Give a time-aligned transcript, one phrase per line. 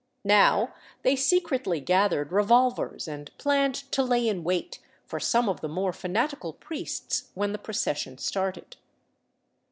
[0.25, 0.73] Now
[1.03, 5.93] they secretly gathered revolvers and planned to lay in wait for some of the more
[5.93, 8.77] fanatical priests when the procession started.